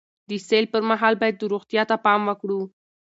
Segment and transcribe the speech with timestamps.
[0.29, 2.61] د سیل پر مهال باید روغتیا ته پام وکړو.